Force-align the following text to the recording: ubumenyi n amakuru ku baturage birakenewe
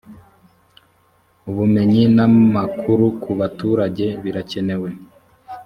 ubumenyi 1.49 2.03
n 2.15 2.17
amakuru 2.27 3.05
ku 3.21 3.31
baturage 3.39 4.05
birakenewe 4.23 4.89